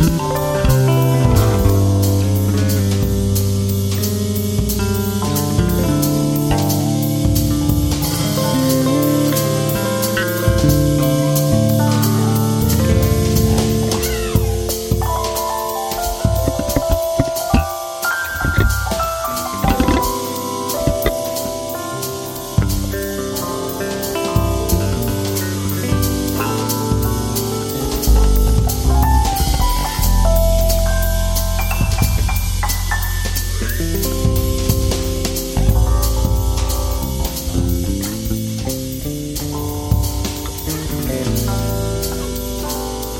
Bye. 0.00 0.39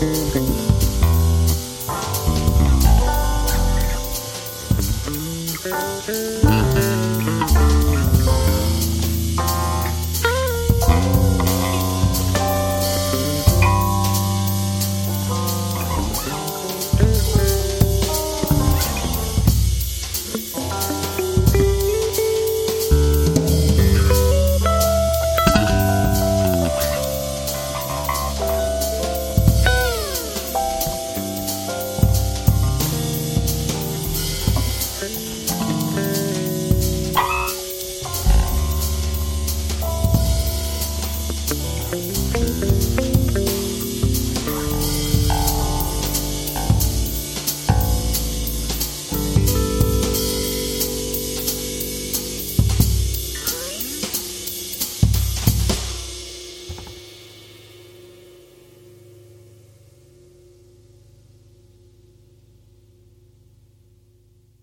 Thank 0.00 0.38
you. 7.72 7.77